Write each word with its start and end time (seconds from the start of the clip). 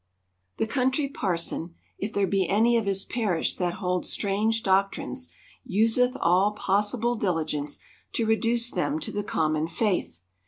The 0.57 0.65
Country 0.65 1.07
Parson, 1.07 1.75
if 1.99 2.11
there 2.11 2.25
be 2.25 2.49
any 2.49 2.75
of 2.75 2.85
his 2.85 3.05
parish 3.05 3.53
that 3.57 3.75
hold 3.75 4.03
strange 4.03 4.63
doctrines, 4.63 5.29
useth 5.63 6.17
all 6.19 6.53
possible 6.53 7.13
diligence 7.13 7.77
to 8.13 8.25
reduce 8.25 8.71
them 8.71 8.97
to 8.97 9.11
the 9.11 9.23
common 9.23 9.67
faith. 9.67 10.21